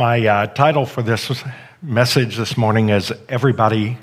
[0.00, 1.30] My uh, title for this
[1.82, 3.98] message this morning is Everybody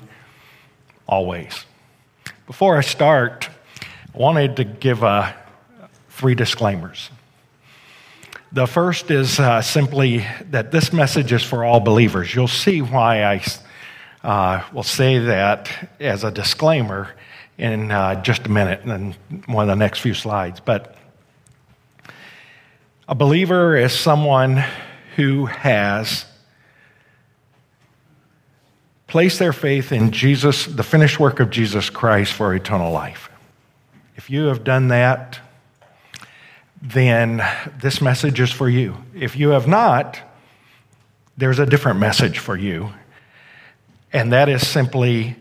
[1.08, 1.64] Always.
[2.46, 3.48] Before I start,
[4.14, 5.32] I wanted to give uh,
[6.10, 7.10] three disclaimers.
[8.52, 12.32] The first is uh, simply that this message is for all believers.
[12.32, 13.42] You'll see why I
[14.22, 17.08] uh, will say that as a disclaimer
[17.58, 20.60] in uh, just a minute and one of the next few slides.
[20.60, 20.94] But
[23.08, 24.62] a believer is someone
[25.18, 26.26] who has
[29.08, 33.28] placed their faith in Jesus, the finished work of Jesus Christ for eternal life.
[34.14, 35.40] If you have done that,
[36.80, 37.44] then
[37.80, 38.94] this message is for you.
[39.12, 40.20] If you have not,
[41.36, 42.92] there's a different message for you.
[44.12, 45.34] And that is simply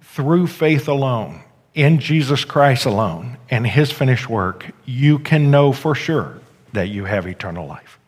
[0.00, 1.42] through faith alone,
[1.74, 6.40] in Jesus Christ alone, and his finished work, you can know for sure
[6.72, 7.99] that you have eternal life.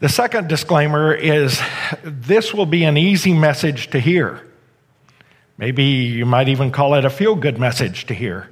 [0.00, 1.60] The second disclaimer is
[2.02, 4.46] this will be an easy message to hear.
[5.58, 8.50] Maybe you might even call it a feel good message to hear.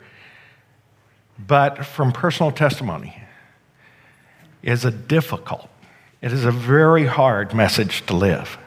[1.38, 3.16] But from personal testimony,
[4.62, 5.68] is a difficult,
[6.20, 8.58] it is a very hard message to live.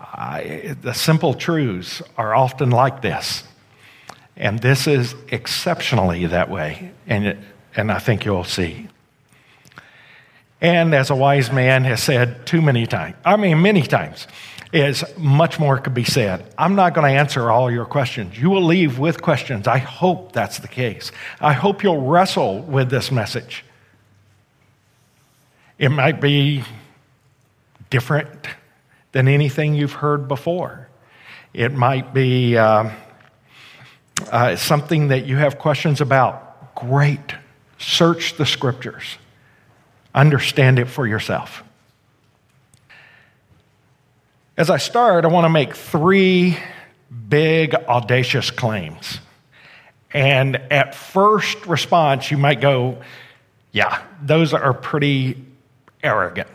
[0.00, 3.44] I, the simple truths are often like this.
[4.36, 6.92] And this is exceptionally that way.
[7.06, 7.38] And,
[7.76, 8.88] and I think you'll see.
[10.62, 14.26] And as a wise man has said too many times, I mean, many times,
[14.72, 16.44] is much more could be said.
[16.56, 18.38] I'm not going to answer all your questions.
[18.38, 19.68] You will leave with questions.
[19.68, 21.12] I hope that's the case.
[21.40, 23.64] I hope you'll wrestle with this message.
[25.78, 26.64] It might be
[27.90, 28.46] different
[29.12, 30.88] than anything you've heard before.
[31.52, 32.90] It might be uh,
[34.30, 36.74] uh, something that you have questions about.
[36.74, 37.34] Great.
[37.78, 39.18] Search the scriptures,
[40.14, 41.62] understand it for yourself.
[44.56, 46.58] As I start, I want to make three
[47.28, 49.18] big, audacious claims.
[50.12, 52.98] And at first response, you might go,
[53.72, 55.42] yeah, those are pretty
[56.02, 56.50] arrogant,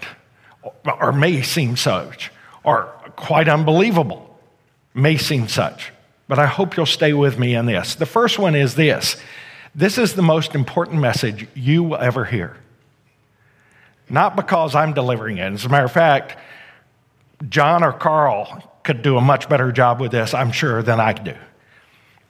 [0.86, 2.32] or may seem such,
[2.64, 2.84] or
[3.16, 4.40] quite unbelievable,
[4.94, 5.92] may seem such.
[6.28, 7.96] But I hope you'll stay with me in this.
[7.96, 9.16] The first one is this
[9.74, 12.58] this is the most important message you will ever hear.
[14.10, 15.54] Not because I'm delivering it.
[15.54, 16.38] As a matter of fact,
[17.50, 21.14] John or Carl could do a much better job with this, I'm sure, than I
[21.14, 21.36] do.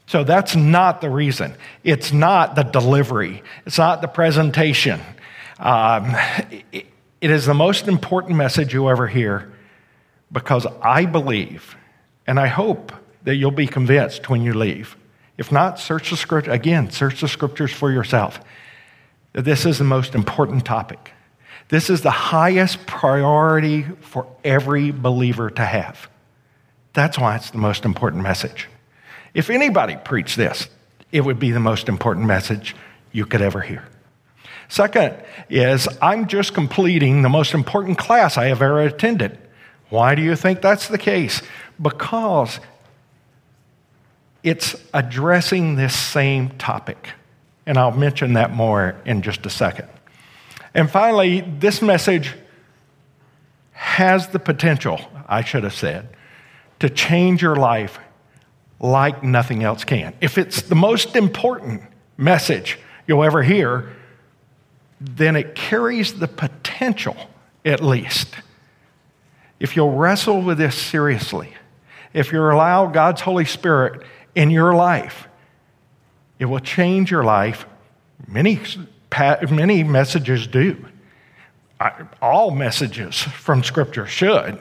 [0.08, 1.54] So that's not the reason.
[1.84, 5.02] It's not the delivery, it's not the presentation.
[5.60, 6.16] Um,
[6.72, 6.86] it,
[7.20, 9.52] it is the most important message you ever hear
[10.32, 11.76] because I believe
[12.28, 12.92] and I hope
[13.24, 14.96] that you'll be convinced when you leave.
[15.38, 18.40] If not, search the script again, search the scriptures for yourself.
[19.34, 21.12] This is the most important topic.
[21.70, 26.10] This is the highest priority for every believer to have.
[26.94, 28.68] That's why it's the most important message.
[29.34, 30.70] If anybody preached this,
[31.12, 32.76] it would be the most important message
[33.12, 33.84] you could ever hear.
[34.70, 35.16] Second
[35.50, 39.38] is, I'm just completing the most important class I have ever attended.
[39.90, 41.42] Why do you think that's the case?
[41.82, 42.60] Because
[44.44, 47.10] it's addressing this same topic.
[47.66, 49.88] And I'll mention that more in just a second.
[50.78, 52.36] And finally, this message
[53.72, 56.08] has the potential, I should have said,
[56.80, 57.98] to change your life
[58.80, 60.14] like nothing else can.
[60.22, 61.82] If it's the most important
[62.16, 62.78] message
[63.08, 63.92] you'll ever hear,
[65.02, 67.18] then it carries the potential,
[67.66, 68.36] at least.
[69.60, 71.56] If you'll wrestle with this seriously,
[72.14, 74.06] if you allow God's Holy Spirit
[74.36, 75.28] in your life,
[76.38, 77.66] it will change your life.
[78.28, 78.60] Many
[79.50, 80.86] many messages do.
[82.22, 84.60] All messages from Scripture should.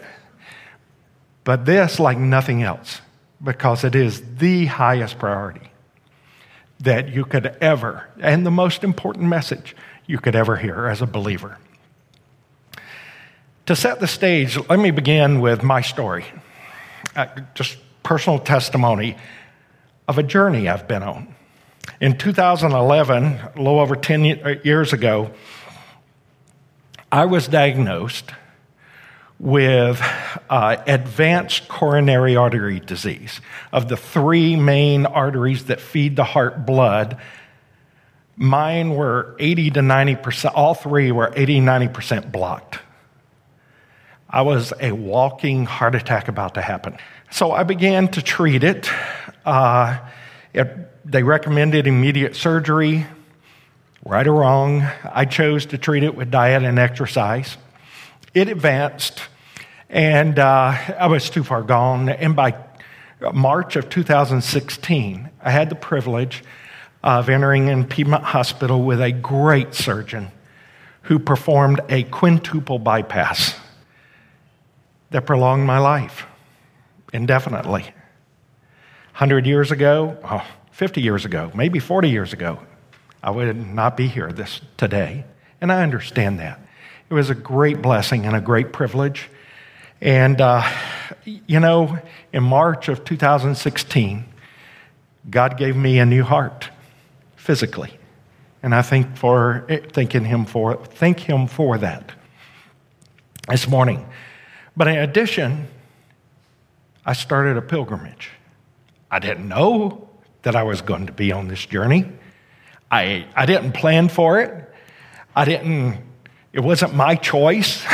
[1.45, 3.01] But this, like nothing else,
[3.43, 5.71] because it is the highest priority
[6.81, 9.75] that you could ever, and the most important message
[10.07, 11.59] you could ever hear as a believer.
[13.67, 16.25] To set the stage, let me begin with my story,
[17.15, 19.17] uh, just personal testimony
[20.07, 21.35] of a journey I've been on.
[22.01, 25.31] In 2011, a little over 10 uh, years ago,
[27.11, 28.33] I was diagnosed
[29.39, 30.01] with
[30.49, 33.41] uh, advanced coronary artery disease.
[33.73, 37.19] Of the three main arteries that feed the heart blood,
[38.37, 42.79] mine were 80 to 90%, all three were 80, 90% blocked.
[44.29, 46.99] I was a walking heart attack about to happen.
[47.31, 48.91] So I began to treat it.
[49.45, 49.99] Uh,
[50.57, 53.07] it they recommended immediate surgery.
[54.05, 57.57] Right or wrong, I chose to treat it with diet and exercise.
[58.35, 59.21] it advanced,
[59.89, 62.09] and uh, I was too far gone.
[62.09, 62.55] And by
[63.33, 66.45] March of 2016, I had the privilege
[67.03, 70.29] of entering in Piedmont Hospital with a great surgeon
[71.03, 73.55] who performed a quintuple bypass
[75.11, 76.27] that prolonged my life
[77.13, 77.93] indefinitely.
[79.17, 82.61] 100 years ago, oh, 50 years ago, maybe 40 years ago,
[83.23, 85.25] I would not be here this today.
[85.59, 86.61] And I understand that.
[87.09, 89.31] It was a great blessing and a great privilege.
[90.03, 90.71] And, uh,
[91.25, 91.99] you know,
[92.31, 94.27] in March of 2016,
[95.31, 96.69] God gave me a new heart
[97.37, 97.99] physically.
[98.63, 99.65] And I thank, for,
[99.95, 102.13] thanking him for, thank him for that
[103.49, 104.07] this morning.
[104.77, 105.69] But in addition,
[107.07, 108.33] I started a pilgrimage.
[109.11, 110.09] I didn't know
[110.43, 112.07] that I was going to be on this journey.
[112.91, 114.73] I, I didn't plan for it.
[115.35, 115.99] I didn't,
[116.53, 117.85] it wasn't my choice.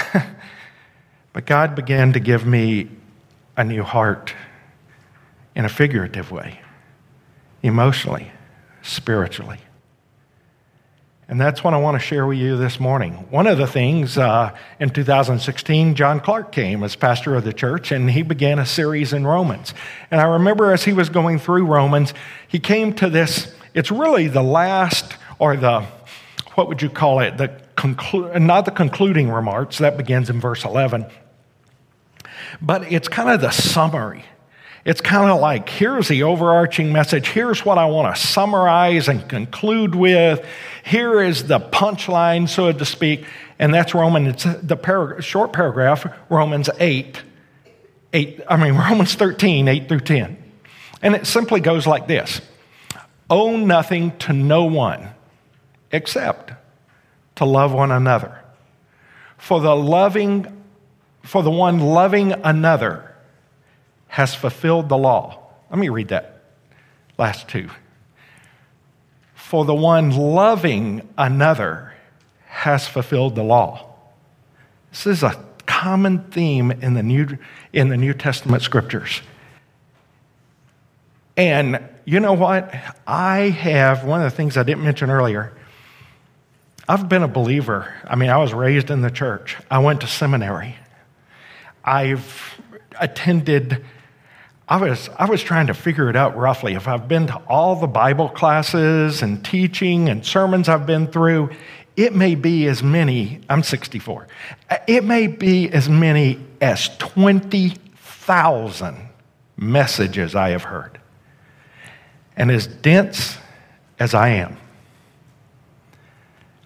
[1.33, 2.89] but God began to give me
[3.57, 4.35] a new heart
[5.55, 6.61] in a figurative way,
[7.63, 8.31] emotionally,
[8.83, 9.59] spiritually.
[11.33, 13.15] And that's what I want to share with you this morning.
[13.31, 17.91] One of the things uh, in 2016, John Clark came as pastor of the church
[17.91, 19.73] and he began a series in Romans.
[20.11, 22.13] And I remember as he was going through Romans,
[22.49, 25.87] he came to this, it's really the last or the,
[26.55, 27.39] what would you call it?
[27.39, 27.49] The
[27.79, 31.07] conclu- not the concluding remarks, that begins in verse 11,
[32.61, 34.27] but it's kind of the summary
[34.85, 37.29] it's kind of like here's the overarching message.
[37.29, 40.45] Here's what I want to summarize and conclude with.
[40.85, 43.25] Here is the punchline, so to speak.
[43.59, 47.23] And that's Romans, it's the par- short paragraph, Romans 8,
[48.13, 50.43] 8, I mean, Romans 13, 8 through 10.
[51.01, 52.41] And it simply goes like this
[53.31, 55.11] Owe nothing to no one
[55.93, 56.53] except
[57.37, 58.41] to love one another.
[59.39, 60.65] For the loving,
[61.23, 63.12] for the one loving another,
[64.13, 65.39] has fulfilled the law.
[65.71, 66.43] Let me read that
[67.17, 67.71] last two.
[69.33, 71.95] For the one loving another
[72.45, 73.89] has fulfilled the law.
[74.91, 77.39] This is a common theme in the New,
[77.73, 79.23] in the New Testament scriptures.
[81.39, 82.71] And you know what?
[83.07, 85.55] I have one of the things I didn't mention earlier.
[86.87, 87.95] I've been a believer.
[88.05, 90.77] I mean, I was raised in the church, I went to seminary.
[91.83, 92.61] I've
[93.01, 93.83] attended
[94.73, 96.73] I was, I was trying to figure it out roughly.
[96.73, 101.51] If I've been to all the Bible classes and teaching and sermons I've been through,
[101.95, 104.29] it may be as many, I'm 64,
[104.89, 109.09] it may be as many as 20,000
[109.59, 110.99] messages I have heard.
[112.35, 113.37] And as dense
[113.99, 114.57] as I am,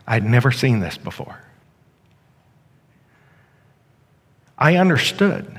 [0.07, 1.41] I'd never seen this before.
[4.57, 5.59] I understood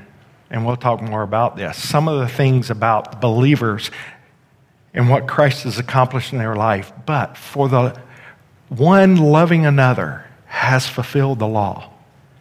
[0.50, 1.76] and we'll talk more about this.
[1.76, 3.90] Some of the things about believers
[4.94, 8.00] and what Christ has accomplished in their life, but for the
[8.68, 11.92] one loving another has fulfilled the law.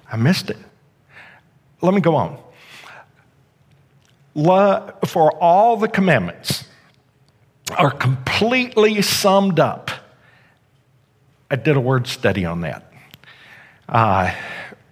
[0.09, 0.57] I missed it.
[1.81, 2.39] Let me go on.
[5.05, 6.63] For all the commandments
[7.77, 9.91] are completely summed up.
[11.51, 12.91] I did a word study on that,
[13.89, 14.33] uh,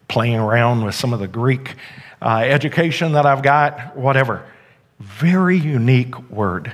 [0.07, 1.75] playing around with some of the Greek
[2.25, 4.44] uh, education that I've got, whatever.
[5.00, 6.74] Very unique word.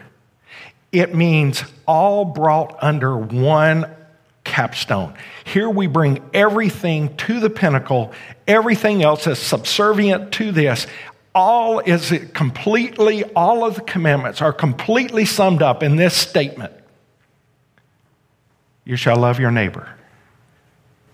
[0.93, 3.86] It means all brought under one
[4.46, 5.13] capstone.
[5.43, 8.13] Here we bring everything to the pinnacle,
[8.48, 10.88] everything else is subservient to this.
[11.36, 16.74] All is completely, all of the commandments are completely summed up in this statement
[18.84, 19.88] You shall love your neighbor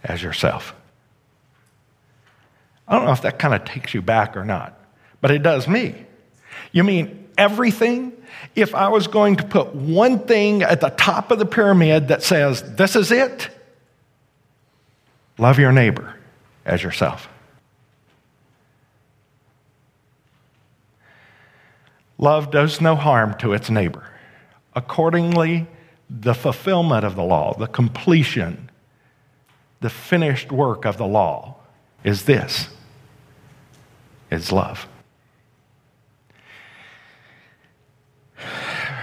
[0.04, 0.74] as yourself.
[2.88, 4.80] I don't know if that kind of takes you back or not,
[5.20, 6.06] but it does me.
[6.72, 8.14] You mean everything?
[8.56, 12.24] If I was going to put one thing at the top of the pyramid that
[12.24, 13.50] says, this is it,
[15.38, 16.16] love your neighbor
[16.66, 17.30] as yourself.
[22.18, 24.10] Love does no harm to its neighbor.
[24.76, 25.68] Accordingly,
[26.10, 28.72] the fulfillment of the law, the completion,
[29.82, 31.58] the finished work of the law
[32.04, 32.70] is this
[34.32, 34.88] is love.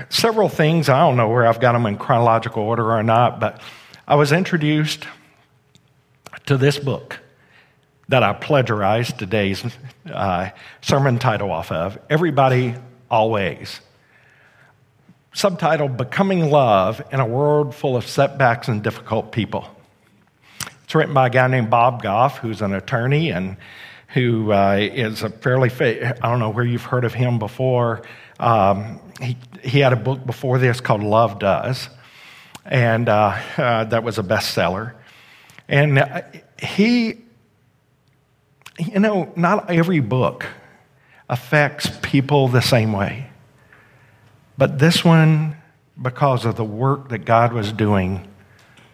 [0.09, 3.61] Several things, I don't know where I've got them in chronological order or not, but
[4.07, 5.07] I was introduced
[6.47, 7.21] to this book
[8.09, 9.65] that I plagiarized today's
[10.11, 10.51] uh,
[10.83, 12.75] sermon title off of Everybody
[13.11, 13.81] Always.
[15.35, 19.69] Subtitled Becoming Love in a World Full of Setbacks and Difficult People.
[20.85, 23.57] It's written by a guy named Bob Goff, who's an attorney and
[24.09, 28.03] who uh, is a fairly, fa- I don't know where you've heard of him before.
[28.39, 31.89] Um, he, he had a book before this called Love Does,
[32.65, 34.95] and uh, uh, that was a bestseller.
[35.69, 36.23] And uh,
[36.61, 37.19] he,
[38.79, 40.47] you know, not every book
[41.29, 43.31] affects people the same way.
[44.57, 45.57] But this one,
[46.01, 48.29] because of the work that God was doing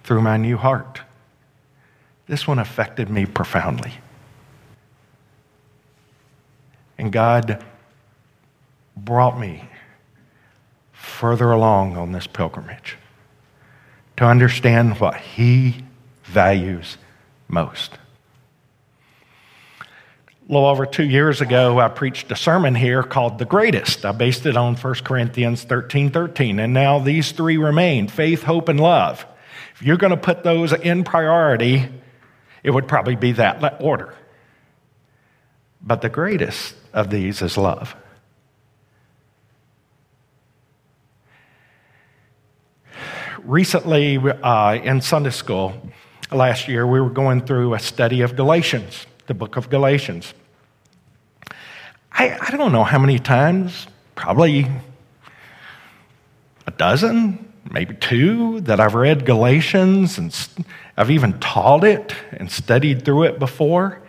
[0.05, 1.01] through my new heart,
[2.27, 3.95] this one affected me profoundly.
[7.01, 7.65] And God
[8.95, 9.65] brought me
[10.93, 12.99] further along on this pilgrimage
[14.19, 15.87] to understand what He
[16.25, 16.99] values
[17.49, 17.95] most.
[19.81, 24.05] A little over two years ago, I preached a sermon here called The Greatest.
[24.05, 26.59] I based it on 1 Corinthians 13 13.
[26.59, 29.25] And now these three remain faith, hope, and love.
[29.75, 31.89] If you're going to put those in priority,
[32.63, 34.15] it would probably be that order.
[35.83, 37.97] But the greatest of these is love.
[43.43, 45.73] Recently, uh, in Sunday school
[46.31, 50.35] last year, we were going through a study of Galatians, the book of Galatians.
[52.13, 54.67] I, I don't know how many times, probably
[56.67, 60.37] a dozen, maybe two, that I've read Galatians and
[60.97, 64.03] I've even taught it and studied through it before,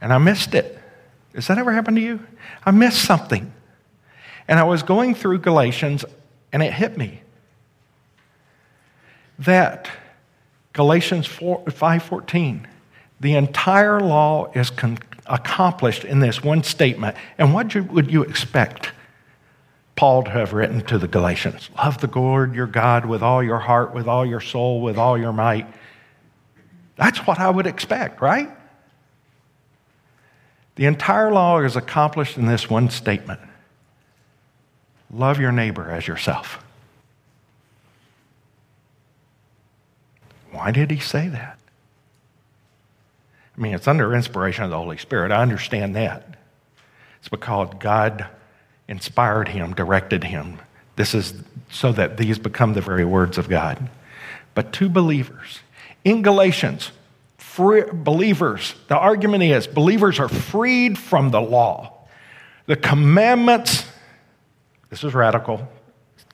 [0.00, 0.77] and I missed it.
[1.38, 2.18] Has that ever happened to you?
[2.66, 3.52] I missed something.
[4.48, 6.04] And I was going through Galatians,
[6.52, 7.22] and it hit me
[9.38, 9.88] that
[10.72, 12.66] Galatians 5:14,
[13.20, 17.16] the entire law is con- accomplished in this one statement.
[17.38, 18.90] And what would you expect
[19.94, 21.70] Paul to have written to the Galatians?
[21.78, 25.16] Love the Lord your God with all your heart, with all your soul, with all
[25.16, 25.68] your might.
[26.96, 28.50] That's what I would expect, right?
[30.78, 33.40] The entire law is accomplished in this one statement
[35.10, 36.64] love your neighbor as yourself.
[40.52, 41.58] Why did he say that?
[43.56, 45.32] I mean, it's under inspiration of the Holy Spirit.
[45.32, 46.36] I understand that.
[47.18, 48.28] It's because God
[48.86, 50.60] inspired him, directed him.
[50.94, 51.34] This is
[51.72, 53.90] so that these become the very words of God.
[54.54, 55.58] But to believers,
[56.04, 56.92] in Galatians,
[57.58, 61.92] free, believers, the argument is believers are freed from the law.
[62.66, 63.84] The commandments,
[64.90, 65.66] this is radical.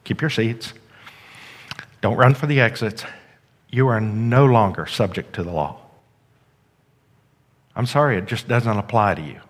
[0.05, 0.75] Keep your seats.
[2.03, 3.05] Don't run for the exits.
[3.71, 5.81] You are no longer subject to the law.
[7.75, 9.41] I'm sorry, it just doesn't apply to you.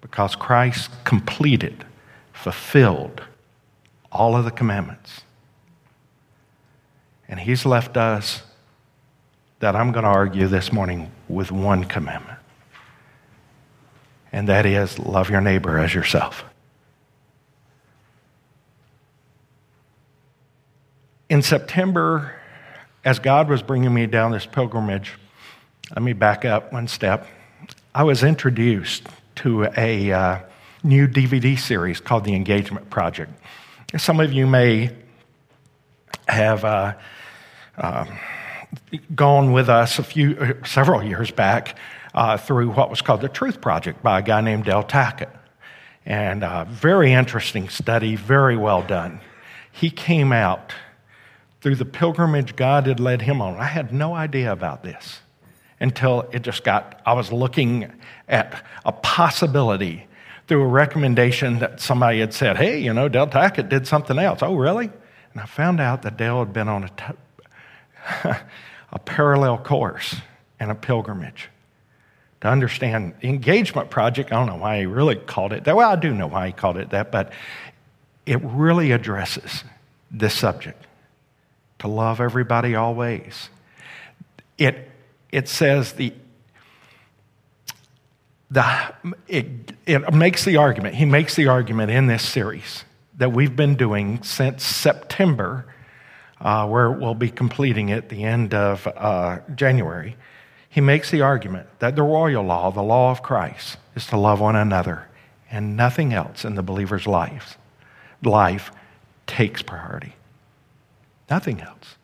[0.00, 1.84] Because Christ completed,
[2.32, 3.24] fulfilled
[4.12, 5.22] all of the commandments.
[7.26, 8.42] And He's left us
[9.60, 12.38] that I'm going to argue this morning with one commandment.
[14.32, 16.44] And that is love your neighbor as yourself.
[21.30, 22.34] In September,
[23.04, 25.12] as God was bringing me down this pilgrimage,
[25.90, 27.26] let me back up one step.
[27.94, 29.06] I was introduced
[29.36, 30.38] to a uh,
[30.82, 33.32] new DVD series called The Engagement Project.
[33.96, 34.90] Some of you may
[36.26, 36.94] have uh,
[37.78, 38.06] uh,
[39.14, 41.76] gone with us a few, uh, several years back
[42.14, 45.30] uh, through what was called the Truth Project by a guy named Del Tackett.
[46.06, 49.20] And uh, very interesting study, very well done.
[49.72, 50.72] He came out
[51.60, 53.56] through the pilgrimage God had led him on.
[53.56, 55.20] I had no idea about this
[55.80, 57.90] until it just got, I was looking
[58.28, 60.06] at a possibility
[60.46, 64.42] through a recommendation that somebody had said, hey, you know, Del Tackett did something else.
[64.42, 64.90] Oh, really?
[65.32, 67.18] And I found out that Del had been on a, t-
[68.24, 70.16] a parallel course
[70.60, 71.48] and a pilgrimage
[72.40, 74.32] to understand the engagement project.
[74.32, 75.76] I don't know why he really called it that.
[75.76, 77.32] Well, I do know why he called it that, but
[78.26, 79.64] it really addresses
[80.10, 80.86] this subject
[81.80, 83.50] to love everybody always.
[84.58, 84.90] It
[85.34, 86.12] it says the,
[88.50, 88.94] the
[89.26, 92.84] it, it makes the argument, he makes the argument in this series
[93.16, 95.66] that we've been doing since September,
[96.44, 100.16] uh, where we'll be completing it the end of uh, January.
[100.68, 104.40] He makes the argument that the royal law, the law of Christ, is to love
[104.40, 105.08] one another,
[105.50, 107.56] and nothing else in the believer's life,
[108.22, 108.70] life
[109.26, 110.14] takes priority.
[111.30, 111.96] Nothing else.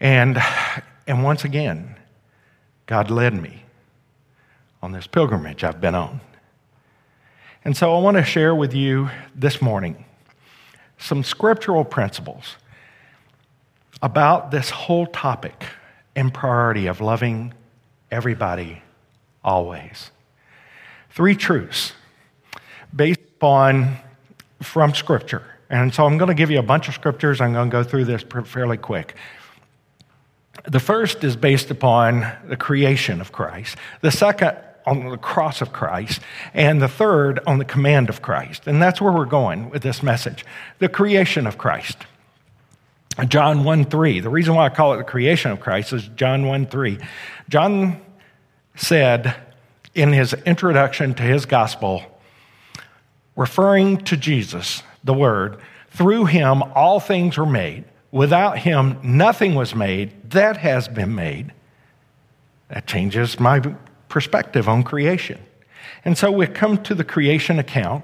[0.00, 0.38] And,
[1.06, 1.96] and once again,
[2.86, 3.64] God led me
[4.82, 6.20] on this pilgrimage I've been on.
[7.64, 10.05] And so I want to share with you this morning
[10.98, 12.56] some scriptural principles
[14.02, 15.64] about this whole topic
[16.14, 17.52] and priority of loving
[18.10, 18.82] everybody
[19.44, 20.10] always.
[21.10, 21.92] Three truths
[22.94, 23.96] based upon
[24.62, 25.42] from Scripture.
[25.68, 27.40] And so I'm going to give you a bunch of scriptures.
[27.40, 29.16] I'm going to go through this fairly quick.
[30.64, 33.76] The first is based upon the creation of Christ.
[34.00, 36.20] The second on the cross of Christ,
[36.54, 38.66] and the third on the command of Christ.
[38.66, 40.44] And that's where we're going with this message
[40.78, 41.98] the creation of Christ.
[43.28, 44.20] John 1 3.
[44.20, 46.98] The reason why I call it the creation of Christ is John 1 3.
[47.48, 48.00] John
[48.74, 49.34] said
[49.94, 52.02] in his introduction to his gospel,
[53.34, 55.58] referring to Jesus, the Word,
[55.90, 57.84] through him all things were made.
[58.12, 61.52] Without him, nothing was made that has been made.
[62.68, 63.62] That changes my
[64.16, 65.38] perspective on creation.
[66.02, 68.02] And so we come to the creation account.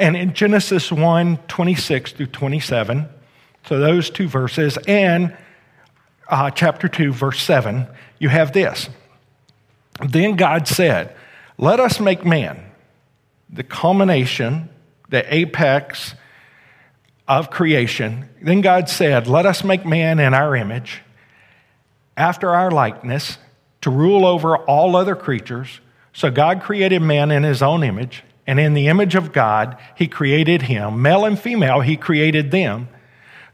[0.00, 3.08] And in Genesis 1 26 through 27,
[3.68, 5.36] so those two verses, and
[6.28, 7.86] uh, chapter 2, verse 7,
[8.18, 8.88] you have this.
[10.04, 11.14] Then God said,
[11.56, 12.72] Let us make man,
[13.48, 14.68] the culmination,
[15.08, 16.16] the apex
[17.28, 18.28] of creation.
[18.42, 21.02] Then God said, Let us make man in our image,
[22.16, 23.38] after our likeness,
[23.84, 25.78] to rule over all other creatures.
[26.14, 30.08] So God created man in his own image, and in the image of God, he
[30.08, 31.02] created him.
[31.02, 32.88] Male and female, he created them.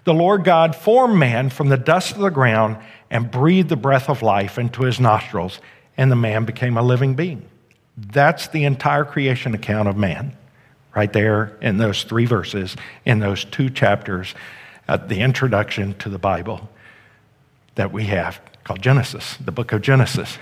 [0.04, 2.76] The Lord God formed man from the dust of the ground
[3.10, 5.58] and breathed the breath of life into his nostrils,
[5.96, 7.44] and the man became a living being.
[7.96, 10.36] That's the entire creation account of man
[10.94, 14.32] right there in those three verses, in those two chapters,
[14.86, 16.68] at the introduction to the Bible
[17.74, 20.38] that we have called Genesis, the book of Genesis.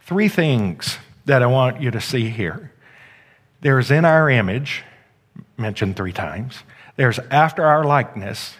[0.00, 0.96] Three things
[1.26, 2.72] that I want you to see here.
[3.60, 4.84] There's in our image,
[5.58, 6.60] mentioned three times,
[6.96, 8.56] there's after our likeness,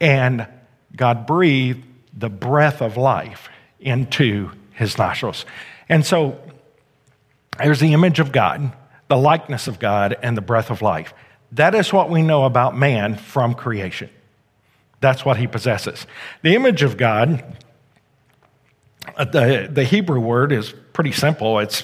[0.00, 0.46] and
[0.94, 1.82] God breathed
[2.16, 3.48] the breath of life
[3.80, 5.44] into his nostrils.
[5.88, 6.40] And so
[7.58, 8.72] there's the image of God,
[9.08, 11.12] the likeness of God, and the breath of life.
[11.50, 14.10] That is what we know about man from creation.
[15.02, 16.06] That's what he possesses.
[16.42, 17.44] The image of God,
[19.16, 21.58] uh, the, the Hebrew word is pretty simple.
[21.58, 21.82] It's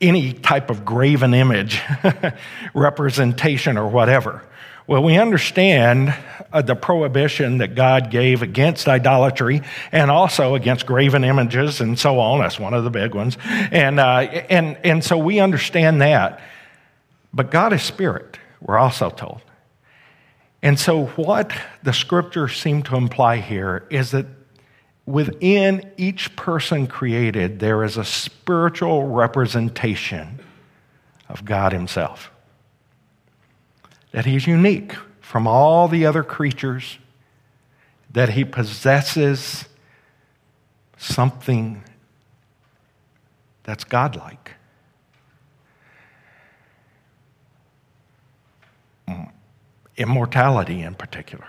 [0.00, 1.82] any type of graven image,
[2.74, 4.44] representation, or whatever.
[4.86, 6.14] Well, we understand
[6.52, 12.20] uh, the prohibition that God gave against idolatry and also against graven images and so
[12.20, 12.40] on.
[12.40, 13.36] That's one of the big ones.
[13.44, 14.20] And, uh,
[14.50, 16.40] and, and so we understand that.
[17.34, 19.40] But God is spirit, we're also told.
[20.62, 24.26] And so, what the scriptures seem to imply here is that
[25.06, 30.38] within each person created, there is a spiritual representation
[31.28, 32.32] of God Himself
[34.12, 36.98] that he's unique from all the other creatures,
[38.10, 39.64] that he possesses
[40.98, 41.82] something
[43.64, 44.52] that's godlike.
[49.96, 51.46] Immortality, in particular,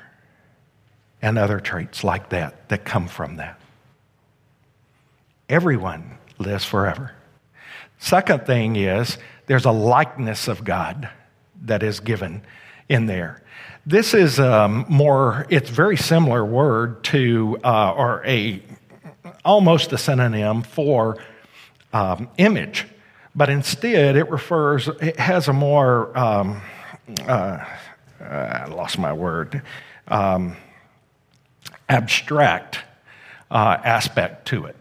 [1.22, 3.60] and other traits like that that come from that.
[5.50, 7.14] Everyone lives forever.
[8.00, 11.10] Second thing is there's a likeness of God
[11.64, 12.42] that is given
[12.90, 13.42] in there.
[13.86, 18.62] This is um, more, it's very similar word to, uh, or a,
[19.44, 21.18] almost a synonym for
[21.92, 22.86] um, image,
[23.36, 26.62] but instead it refers, it has a more, um,
[27.28, 27.64] uh,
[28.24, 29.62] I lost my word,
[30.08, 30.56] um,
[31.90, 32.80] abstract
[33.52, 34.76] uh, aspect to it.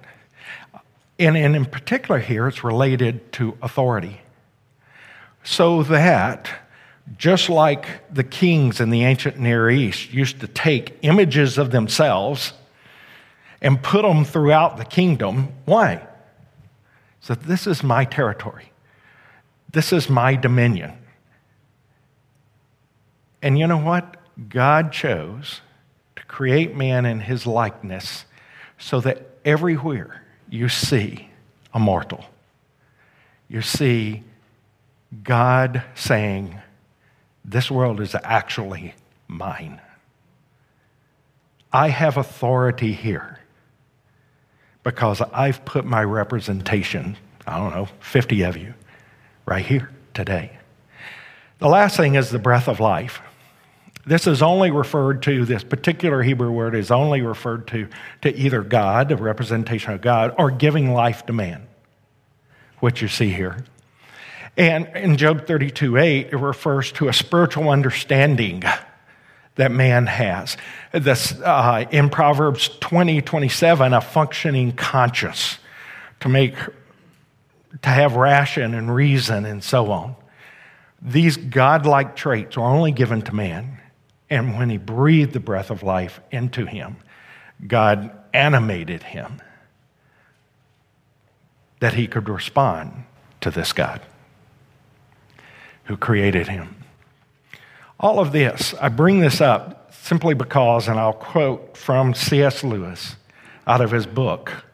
[1.19, 4.21] And, and in particular here, it's related to authority.
[5.45, 6.49] So that
[7.19, 12.53] just like the kings in the ancient Near East used to take images of themselves
[13.61, 15.53] and put them throughout the kingdom.
[15.65, 16.07] Why?
[17.21, 18.73] So this is my territory.
[19.71, 20.93] This is my dominion.
[23.43, 24.17] And you know what?
[24.49, 25.61] God chose
[26.17, 28.25] to create man in his likeness
[28.79, 31.29] so that everywhere you see
[31.75, 32.25] a mortal,
[33.49, 34.23] you see
[35.25, 36.59] God saying,
[37.45, 38.95] this world is actually
[39.27, 39.81] mine.
[41.73, 43.41] I have authority here
[44.85, 48.75] because I've put my representation, I don't know, 50 of you,
[49.47, 50.53] right here today.
[51.59, 53.21] The last thing is the breath of life.
[54.05, 57.89] This is only referred to, this particular Hebrew word is only referred to,
[58.23, 61.69] to either God, the representation of God, or giving life to man,
[62.81, 63.65] which you see here.
[64.57, 68.65] And in Job 32 8, it refers to a spiritual understanding
[69.55, 70.57] that man has.
[70.93, 75.59] This, uh, in Proverbs 20, 27, a functioning conscience
[76.21, 76.55] to make,
[77.83, 80.17] to have ration and reason and so on.
[81.01, 83.79] These godlike traits are only given to man.
[84.33, 86.97] And when he breathed the breath of life into him,
[87.67, 89.43] God animated him
[91.81, 93.05] that he could respond
[93.43, 94.01] to this God
[95.85, 96.77] who created him.
[98.01, 102.65] All of this, I bring this up simply because, and I'll quote from C.S.
[102.65, 103.17] Lewis
[103.67, 104.65] out of his book.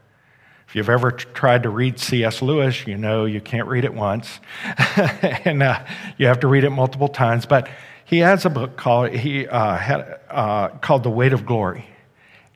[0.69, 2.43] If you've ever tried to read C.S.
[2.43, 4.39] Lewis, you know you can't read it once,
[5.45, 5.85] and uh,
[6.17, 7.45] you have to read it multiple times.
[7.45, 7.69] But
[8.09, 11.87] he has a book called he uh, had uh, called The Weight of Glory,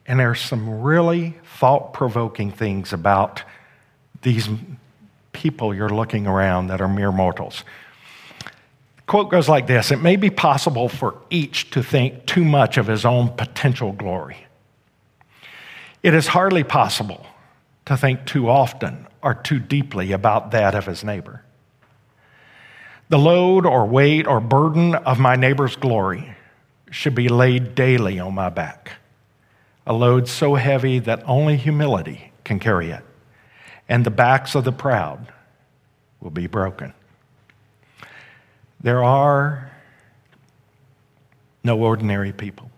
[0.05, 3.43] and there's some really thought-provoking things about
[4.21, 4.49] these
[5.31, 7.63] people you're looking around that are mere mortals
[9.13, 12.87] quote goes like this It may be possible for each to think too much of
[12.87, 14.47] his own potential glory.
[16.01, 17.23] It is hardly possible
[17.85, 21.42] to think too often or too deeply about that of his neighbor.
[23.09, 26.35] The load or weight or burden of my neighbor's glory
[26.89, 28.93] should be laid daily on my back,
[29.85, 33.03] a load so heavy that only humility can carry it,
[33.89, 35.31] and the backs of the proud
[36.21, 36.93] will be broken.
[38.79, 39.71] There are
[41.63, 42.69] no ordinary people.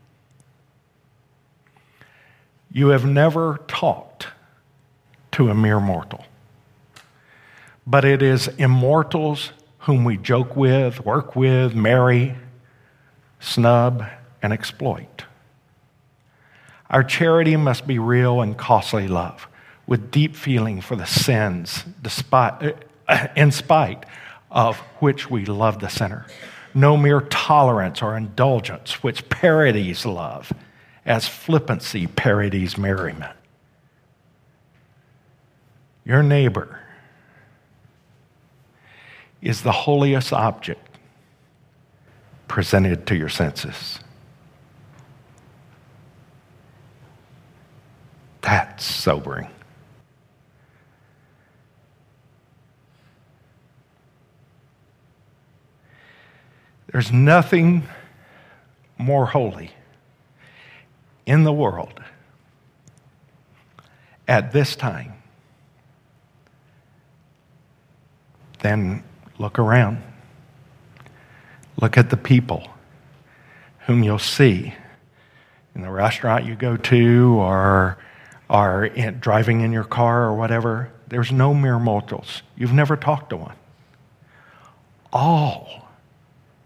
[2.71, 4.27] You have never talked
[5.31, 6.25] to a mere mortal,
[7.87, 9.51] but it is immortals
[9.85, 12.35] whom we joke with, work with, marry,
[13.39, 14.03] snub,
[14.41, 15.25] and exploit.
[16.89, 19.47] Our charity must be real and costly love,
[19.85, 22.75] with deep feeling for the sins, despite,
[23.07, 24.05] uh, in spite
[24.49, 26.25] of which we love the sinner.
[26.73, 30.51] No mere tolerance or indulgence, which parodies love,
[31.05, 33.35] as flippancy parodies merriment.
[36.03, 36.79] Your neighbor
[39.45, 40.97] is the holiest object
[42.47, 43.99] presented to your senses.
[48.41, 49.47] That's sobering.
[56.91, 57.87] There's nothing
[58.97, 59.71] more holy
[61.27, 62.01] in the world
[64.27, 65.13] at this time
[68.59, 69.03] than
[69.37, 70.01] look around.
[71.81, 72.67] Look at the people
[73.85, 74.73] whom you'll see
[75.75, 77.97] in the restaurant you go to or,
[78.95, 80.91] in, driving in your car or whatever.
[81.07, 82.41] There's no mere mortals.
[82.55, 83.55] You've never talked to one.
[85.11, 85.87] All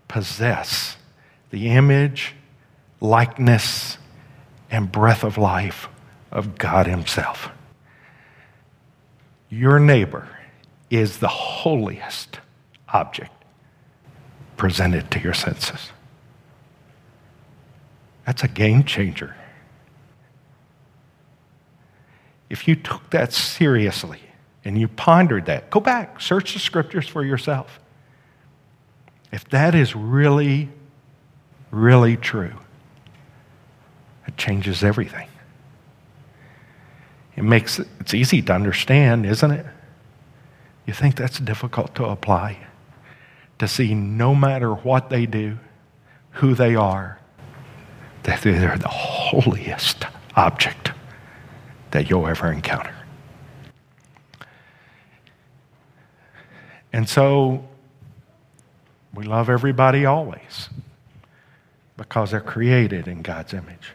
[0.08, 0.98] possess
[1.50, 2.36] the image,
[3.02, 3.98] likeness,
[4.70, 5.90] and breath of life
[6.32, 7.50] of God Himself.
[9.50, 10.28] Your neighbor
[10.92, 12.40] is the holiest
[12.94, 13.32] object
[14.58, 15.92] presented to your senses.
[18.26, 19.36] That's a game changer.
[22.50, 24.20] If you took that seriously
[24.66, 27.80] and you pondered that, go back, search the scriptures for yourself.
[29.32, 30.70] If that is really,
[31.72, 32.54] really true,
[34.28, 35.28] it changes everything.
[37.36, 39.66] It makes it, it's easy to understand, isn't it?
[40.86, 42.58] You think that's difficult to apply?
[43.60, 45.58] To see no matter what they do,
[46.32, 47.20] who they are,
[48.24, 50.92] that they're the holiest object
[51.92, 52.94] that you'll ever encounter.
[56.92, 57.68] And so
[59.14, 60.70] we love everybody always
[61.98, 63.92] because they're created in God's image.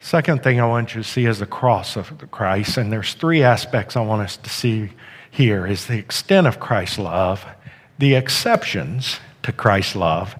[0.00, 3.42] Second thing I want you to see is the cross of Christ, and there's three
[3.42, 4.90] aspects I want us to see
[5.30, 7.44] here is the extent of Christ's love,
[7.98, 10.36] the exceptions to Christ's love,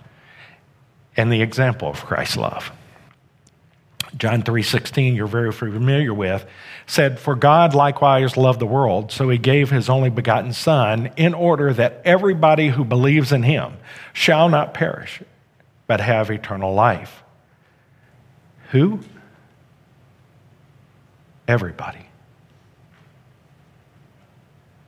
[1.17, 2.71] and the example of Christ's love.
[4.17, 6.47] John 3:16 you're very familiar with
[6.87, 11.35] said for God likewise loved the world so he gave his only begotten son in
[11.35, 13.75] order that everybody who believes in him
[14.15, 15.23] shall not perish
[15.87, 17.23] but have eternal life.
[18.71, 19.01] Who?
[21.47, 22.07] Everybody.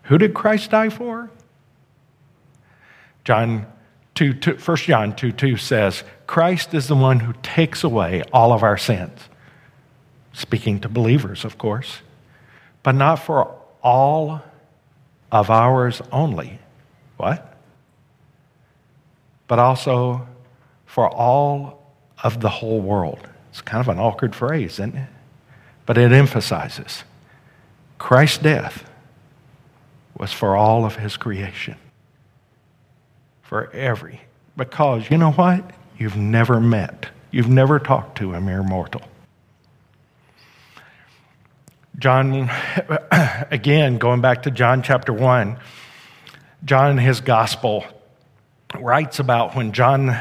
[0.05, 1.31] Who did Christ die for?
[3.25, 3.67] John
[4.15, 8.53] 2, 2, 1 John 2 2 says, Christ is the one who takes away all
[8.53, 9.19] of our sins.
[10.33, 11.99] Speaking to believers, of course,
[12.83, 14.43] but not for all
[15.33, 16.59] of ours only.
[17.17, 17.57] What?
[19.49, 20.27] But also
[20.87, 21.83] for all
[22.23, 23.27] of the whole world.
[23.51, 25.09] It's kind of an awkward phrase, isn't it?
[25.87, 27.05] But it emphasizes
[27.99, 28.89] Christ's death
[30.17, 31.77] was for all of his creation.
[33.51, 34.21] For every.
[34.57, 35.73] Because you know what?
[35.99, 39.03] You've never met, you've never talked to a mere mortal.
[41.99, 42.49] John,
[43.51, 45.59] again, going back to John chapter 1,
[46.65, 47.85] John in his gospel
[48.79, 50.17] writes about when John,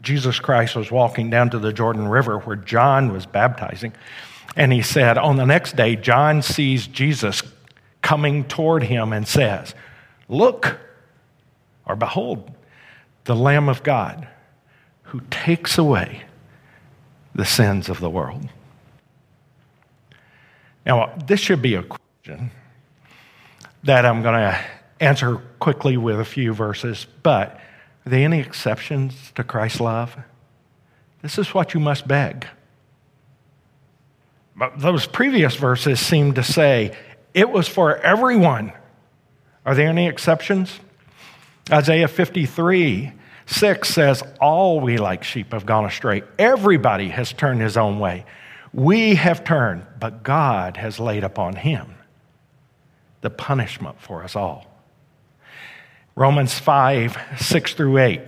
[0.00, 3.92] Jesus Christ, was walking down to the Jordan River where John was baptizing.
[4.54, 7.42] And he said, On the next day, John sees Jesus
[8.02, 9.74] coming toward him and says,
[10.28, 10.78] Look,
[11.84, 12.52] or behold,
[13.28, 14.26] the Lamb of God
[15.02, 16.22] who takes away
[17.34, 18.48] the sins of the world.
[20.86, 22.50] Now, this should be a question
[23.84, 24.58] that I'm going to
[24.98, 27.60] answer quickly with a few verses, but
[28.06, 30.16] are there any exceptions to Christ's love?
[31.20, 32.46] This is what you must beg.
[34.56, 36.96] But those previous verses seem to say
[37.34, 38.72] it was for everyone.
[39.66, 40.80] Are there any exceptions?
[41.70, 43.17] Isaiah 53
[43.48, 46.22] 6 says, All we like sheep have gone astray.
[46.38, 48.26] Everybody has turned his own way.
[48.74, 51.94] We have turned, but God has laid upon him
[53.22, 54.66] the punishment for us all.
[56.14, 58.20] Romans 5 6 through 8.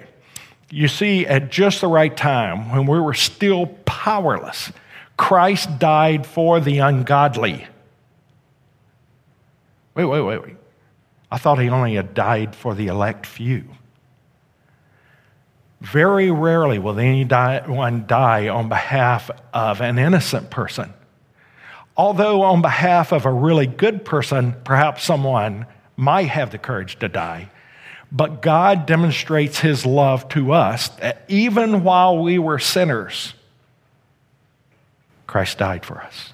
[0.70, 4.72] You see, at just the right time, when we were still powerless,
[5.18, 7.66] Christ died for the ungodly.
[9.94, 10.56] Wait, wait, wait, wait.
[11.30, 13.64] I thought he only had died for the elect few.
[15.80, 20.92] Very rarely will anyone die on behalf of an innocent person.
[21.96, 25.66] Although, on behalf of a really good person, perhaps someone
[25.96, 27.50] might have the courage to die.
[28.12, 33.34] But God demonstrates his love to us that even while we were sinners,
[35.26, 36.32] Christ died for us.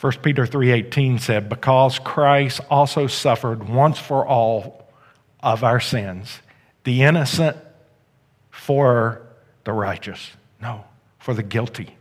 [0.00, 4.85] 1 Peter 3:18 said because Christ also suffered once for all
[5.46, 6.40] of our sins,
[6.82, 7.56] the innocent
[8.50, 9.22] for
[9.62, 10.32] the righteous.
[10.60, 10.84] No,
[11.20, 11.96] for the guilty,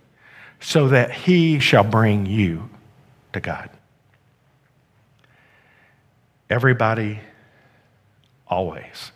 [0.60, 2.72] so that he shall bring you
[3.34, 3.70] to God.
[6.50, 7.20] Everybody,
[8.48, 9.12] always.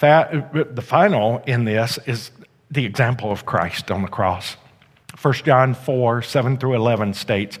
[0.00, 2.32] The final in this is
[2.72, 4.56] the example of Christ on the cross.
[5.22, 7.60] 1 John 4 7 through 11 states,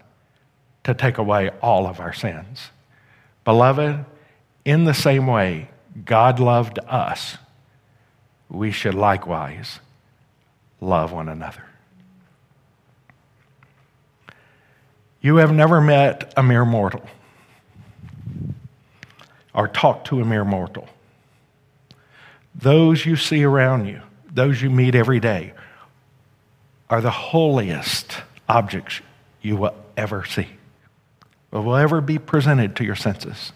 [0.83, 2.71] to take away all of our sins.
[3.43, 4.05] Beloved,
[4.65, 5.69] in the same way
[6.05, 7.37] God loved us,
[8.49, 9.79] we should likewise
[10.79, 11.63] love one another.
[15.21, 17.05] You have never met a mere mortal
[19.53, 20.87] or talked to a mere mortal.
[22.55, 25.53] Those you see around you, those you meet every day,
[26.89, 28.17] are the holiest
[28.49, 29.01] objects
[29.41, 30.47] you will ever see
[31.59, 33.51] will ever be presented to your senses.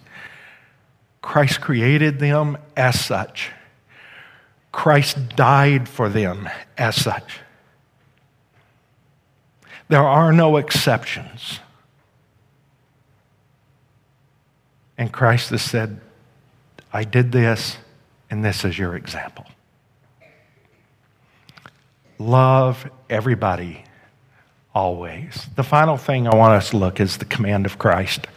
[1.21, 3.51] Christ created them as such.
[4.71, 7.39] Christ died for them as such.
[9.87, 11.59] There are no exceptions.
[14.97, 15.99] And Christ has said,
[16.91, 17.77] I did this,
[18.29, 19.45] and this is your example.
[22.17, 23.83] Love everybody
[24.75, 25.47] always.
[25.55, 28.27] The final thing I want us to look is the command of Christ.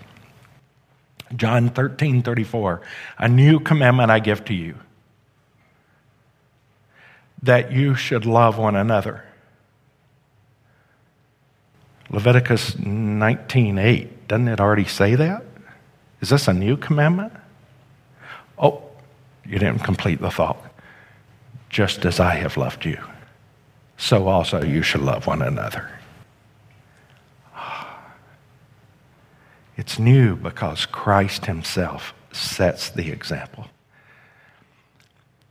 [1.36, 2.80] John 13, 34.
[3.18, 4.76] A new commandment I give to you
[7.42, 9.24] that you should love one another.
[12.10, 14.28] Leviticus 19, 8.
[14.28, 15.44] Doesn't it already say that?
[16.20, 17.32] Is this a new commandment?
[18.58, 18.82] Oh,
[19.44, 20.58] you didn't complete the thought.
[21.68, 22.98] Just as I have loved you,
[23.98, 25.97] so also you should love one another.
[29.78, 33.68] It's new because Christ Himself sets the example.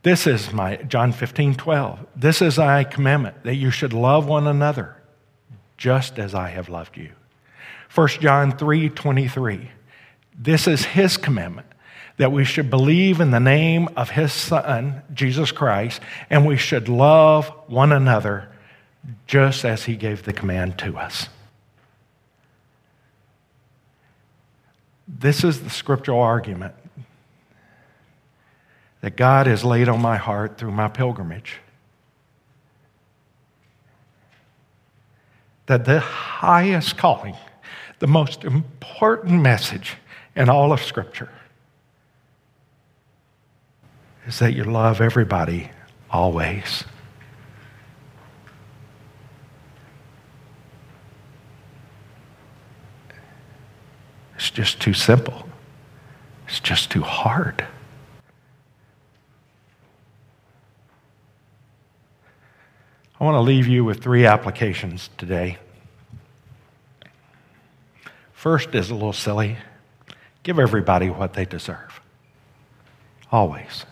[0.03, 2.05] This is my, John 15, 12.
[2.15, 4.95] This is my commandment that you should love one another
[5.77, 7.11] just as I have loved you.
[7.95, 9.71] 1 John 3, 23.
[10.37, 11.67] This is His commandment
[12.17, 16.89] that we should believe in the name of his Son, Jesus Christ, and we should
[16.89, 18.49] love one another
[19.27, 21.29] just as he gave the command to us.
[25.07, 26.73] This is the scriptural argument
[29.01, 31.59] that God has laid on my heart through my pilgrimage.
[35.67, 37.35] That the highest calling,
[37.99, 39.95] the most important message
[40.35, 41.29] in all of Scripture,
[44.25, 45.71] is that you love everybody
[46.09, 46.83] always.
[54.37, 55.47] It's just too simple.
[56.47, 57.65] It's just too hard.
[63.19, 65.57] I want to leave you with three applications today.
[68.31, 69.57] First is a little silly
[70.47, 71.99] give everybody what they deserve.
[73.33, 73.85] Always.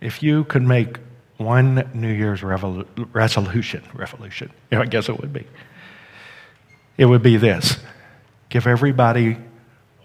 [0.00, 0.98] If you could make
[1.36, 5.48] one New Year's revolu- resolution, revolution, yeah, I guess it would be,
[6.96, 7.78] it would be this
[8.54, 9.36] give everybody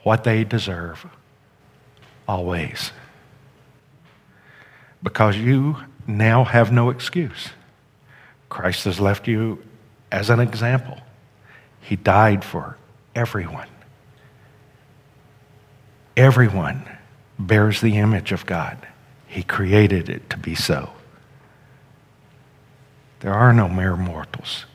[0.02, 1.06] what they deserve,
[2.28, 2.92] always.
[5.04, 7.50] Because you now have no excuse.
[8.50, 9.64] Christ has left you
[10.12, 10.98] as an example.
[11.80, 12.76] He died for
[13.14, 13.68] everyone.
[16.18, 16.90] Everyone
[17.38, 18.80] bears the image of God.
[19.28, 20.90] He created it to be so.
[23.20, 24.66] There are no mere mortals.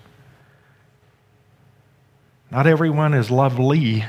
[2.54, 4.04] Not everyone is lovely.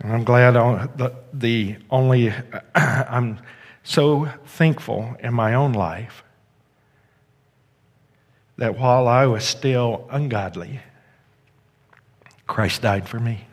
[0.00, 2.34] And I'm glad the, the only,
[2.74, 3.38] I'm
[3.84, 6.24] so thankful in my own life
[8.56, 10.80] that while I was still ungodly,
[12.48, 13.46] Christ died for me.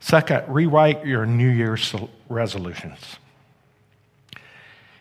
[0.00, 1.94] Second, rewrite your New Year's
[2.28, 3.16] resolutions.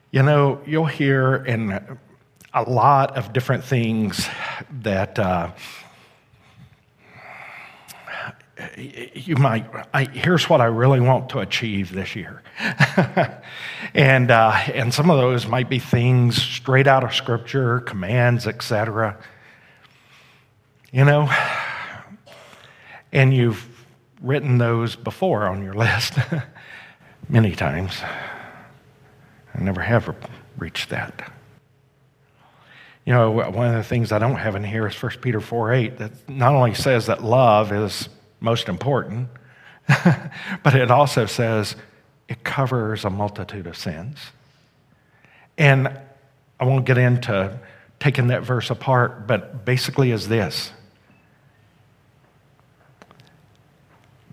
[0.10, 1.98] You know, you'll hear in
[2.54, 4.28] a lot of different things
[4.82, 5.52] that uh,
[8.78, 12.42] you might, I, here's what I really want to achieve this year.
[13.94, 19.18] and, uh, and some of those might be things straight out of Scripture, commands, etc.
[20.94, 21.30] You know,
[23.12, 23.68] and you've
[24.22, 26.14] written those before on your list
[27.30, 28.02] many times.
[29.58, 30.16] I never have
[30.58, 31.32] reached that.
[33.06, 35.74] You know, one of the things I don't have in here is 1 Peter 4
[35.74, 39.30] 8 that not only says that love is most important,
[39.88, 41.76] but it also says
[42.28, 44.18] it covers a multitude of sins.
[45.58, 45.88] And
[46.60, 47.58] I won't get into
[48.00, 50.72] taking that verse apart, but basically is this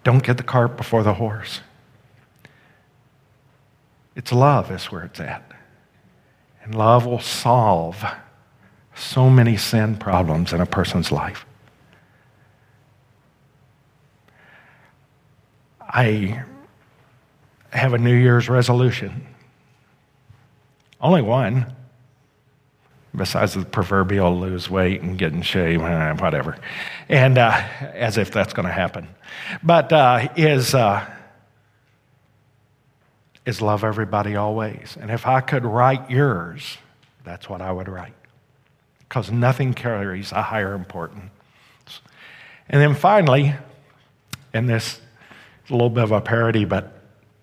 [0.02, 1.60] don't get the cart before the horse.
[4.16, 5.42] It's love, is where it's at.
[6.62, 8.04] And love will solve
[8.94, 11.44] so many sin problems in a person's life.
[15.80, 16.44] I
[17.70, 19.26] have a New Year's resolution.
[21.00, 21.74] Only one,
[23.14, 26.56] besides the proverbial lose weight and get in shape, eh, whatever.
[27.08, 27.50] And uh,
[27.92, 29.08] as if that's going to happen.
[29.62, 31.04] But uh, is, uh,
[33.46, 34.96] is love everybody always.
[35.00, 36.78] And if I could write yours,
[37.24, 38.14] that's what I would write.
[39.00, 41.30] Because nothing carries a higher importance.
[42.68, 43.54] And then finally,
[44.52, 45.00] and this
[45.62, 46.92] it's a little bit of a parody, but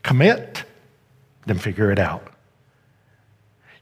[0.03, 0.63] commit,
[1.47, 2.31] then figure it out.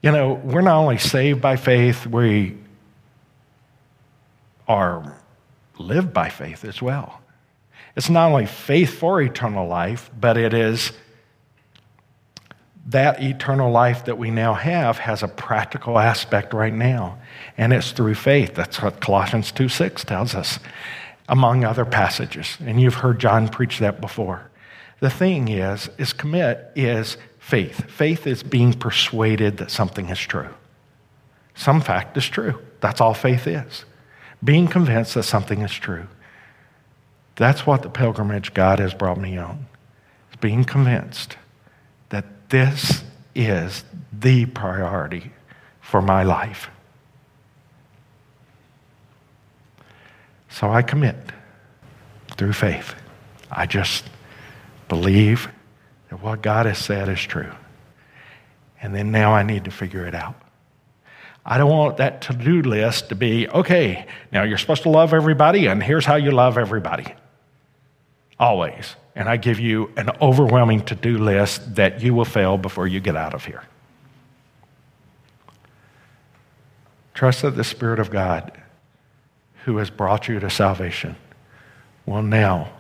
[0.01, 2.58] You know, we're not only saved by faith, we
[4.65, 5.17] are
[5.77, 7.19] lived by faith as well.
[7.97, 10.93] It's not only faith for eternal life, but it is
[12.89, 17.19] that eternal life that we now have has a practical aspect right now,
[17.56, 18.56] and it's through faith.
[18.56, 20.60] That's what Colossians 2 6 tells us
[21.27, 22.58] among other passages.
[22.60, 24.50] And you've heard John preach that before.
[25.02, 27.90] The thing is, is commit is faith.
[27.90, 30.50] Faith is being persuaded that something is true.
[31.54, 32.60] Some fact is true.
[32.81, 33.85] That's all faith is.
[34.44, 36.08] Being convinced that something is true.
[37.35, 39.67] That's what the pilgrimage God has brought me on.
[40.31, 41.37] Is being convinced
[42.50, 43.04] this
[43.35, 45.31] is the priority
[45.81, 46.69] for my life.
[50.50, 51.15] So I commit
[52.37, 52.95] through faith.
[53.52, 54.04] I just
[54.87, 55.50] believe
[56.10, 57.52] that what God has said is true.
[58.81, 60.35] And then now I need to figure it out.
[61.45, 65.13] I don't want that to do list to be okay, now you're supposed to love
[65.13, 67.13] everybody, and here's how you love everybody.
[68.40, 68.96] Always.
[69.15, 73.00] And I give you an overwhelming to do list that you will fail before you
[73.00, 73.63] get out of here.
[77.13, 78.54] Trust that the Spirit of God,
[79.65, 81.17] who has brought you to salvation,
[82.06, 82.71] will now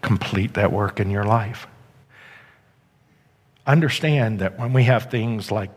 [0.00, 1.66] complete that work in your life.
[3.66, 5.70] Understand that when we have things like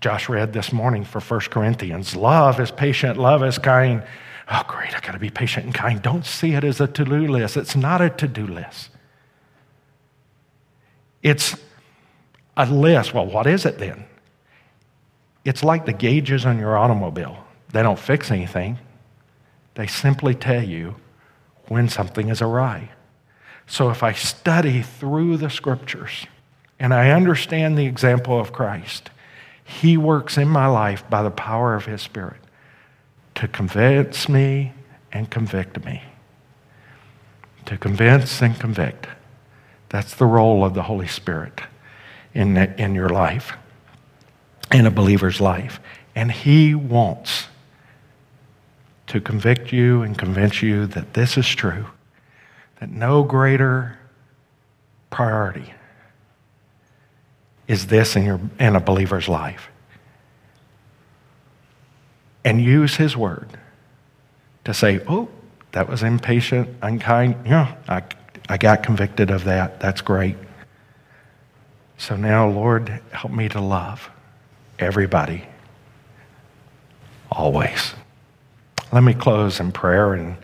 [0.00, 4.02] Josh read this morning for 1 Corinthians love is patient, love is kind.
[4.50, 6.02] Oh, great, I got to be patient and kind.
[6.02, 7.56] Don't see it as a to do list.
[7.56, 8.90] It's not a to do list.
[11.22, 11.56] It's
[12.56, 13.14] a list.
[13.14, 14.04] Well, what is it then?
[15.44, 17.44] It's like the gauges on your automobile.
[17.72, 18.78] They don't fix anything,
[19.74, 20.96] they simply tell you
[21.68, 22.90] when something is awry.
[23.66, 26.26] So if I study through the scriptures
[26.78, 29.08] and I understand the example of Christ,
[29.64, 32.41] He works in my life by the power of His Spirit
[33.34, 34.72] to convince me
[35.12, 36.02] and convict me.
[37.66, 39.06] To convince and convict.
[39.88, 41.60] That's the role of the Holy Spirit
[42.34, 43.52] in, in your life,
[44.72, 45.80] in a believer's life.
[46.14, 47.46] And He wants
[49.08, 51.86] to convict you and convince you that this is true,
[52.80, 53.98] that no greater
[55.10, 55.74] priority
[57.68, 59.68] is this in, your, in a believer's life.
[62.44, 63.48] And use His word
[64.64, 65.28] to say, oh,
[65.72, 67.36] that was impatient, unkind.
[67.46, 68.02] Yeah, I
[68.48, 69.80] I got convicted of that.
[69.80, 70.36] That's great.
[71.96, 74.10] So now, Lord, help me to love
[74.78, 75.44] everybody
[77.30, 77.94] always.
[78.92, 80.36] Let me close in prayer and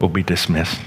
[0.00, 0.80] we'll be dismissed.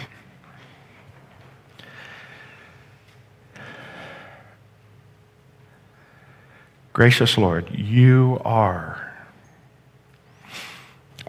[6.94, 9.09] Gracious Lord, you are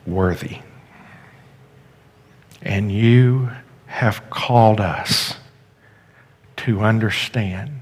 [0.07, 0.59] worthy.
[2.63, 3.51] And you
[3.87, 5.35] have called us
[6.59, 7.81] to understand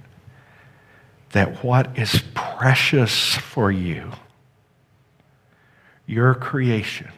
[1.33, 4.13] that what is precious for you,
[6.07, 7.11] your creation,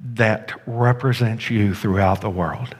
[0.00, 2.74] that represents you throughout the world,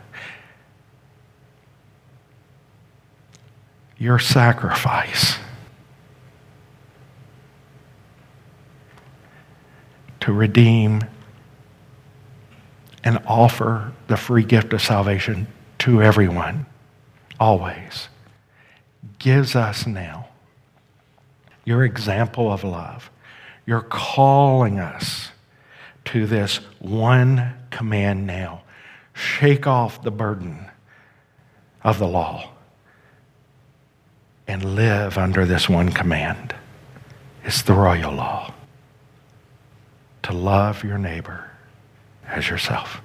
[3.98, 5.36] your sacrifice
[10.26, 11.04] to redeem
[13.04, 15.46] and offer the free gift of salvation
[15.78, 16.66] to everyone,
[17.38, 18.08] always,
[19.20, 20.26] gives us now
[21.64, 23.08] your example of love.
[23.66, 25.30] You're calling us
[26.06, 28.62] to this one command now
[29.14, 30.68] shake off the burden
[31.84, 32.50] of the law
[34.48, 36.52] and live under this one command.
[37.44, 38.52] It's the royal law
[40.26, 41.48] to love your neighbor
[42.26, 43.00] as yourself.